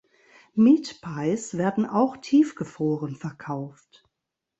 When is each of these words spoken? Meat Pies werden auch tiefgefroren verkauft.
Meat 0.55 0.99
Pies 1.03 1.55
werden 1.59 1.85
auch 1.85 2.17
tiefgefroren 2.17 3.15
verkauft. 3.15 4.03